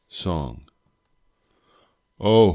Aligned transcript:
SONG. 0.09 0.63
Oh! 2.19 2.49